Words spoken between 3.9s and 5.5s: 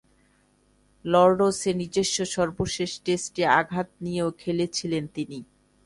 নিয়েও খেলেছিলেন তিনি।